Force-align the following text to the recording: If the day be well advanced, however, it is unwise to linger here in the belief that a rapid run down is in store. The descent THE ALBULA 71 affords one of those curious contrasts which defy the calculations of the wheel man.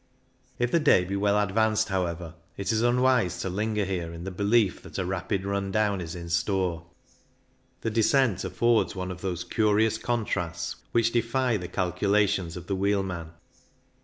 If 0.57 0.71
the 0.71 0.79
day 0.79 1.03
be 1.05 1.15
well 1.15 1.39
advanced, 1.39 1.89
however, 1.89 2.33
it 2.57 2.71
is 2.71 2.81
unwise 2.81 3.39
to 3.41 3.51
linger 3.51 3.85
here 3.85 4.11
in 4.11 4.23
the 4.23 4.31
belief 4.31 4.81
that 4.81 4.97
a 4.97 5.05
rapid 5.05 5.45
run 5.45 5.69
down 5.69 6.01
is 6.01 6.15
in 6.15 6.27
store. 6.27 6.87
The 7.81 7.91
descent 7.91 8.39
THE 8.39 8.47
ALBULA 8.47 8.55
71 8.55 8.55
affords 8.55 8.95
one 8.95 9.11
of 9.11 9.21
those 9.21 9.43
curious 9.43 9.99
contrasts 9.99 10.77
which 10.91 11.11
defy 11.11 11.57
the 11.57 11.67
calculations 11.67 12.57
of 12.57 12.65
the 12.65 12.75
wheel 12.75 13.03
man. 13.03 13.33